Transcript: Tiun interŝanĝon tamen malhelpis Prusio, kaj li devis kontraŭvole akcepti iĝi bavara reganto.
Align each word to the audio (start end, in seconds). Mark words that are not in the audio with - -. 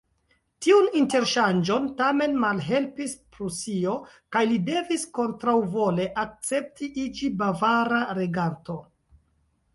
Tiun 0.65 0.85
interŝanĝon 1.01 1.83
tamen 1.99 2.33
malhelpis 2.45 3.13
Prusio, 3.35 3.93
kaj 4.37 4.43
li 4.53 4.59
devis 4.71 5.05
kontraŭvole 5.19 6.09
akcepti 6.25 6.91
iĝi 7.05 7.33
bavara 7.45 8.03
reganto. 8.23 8.81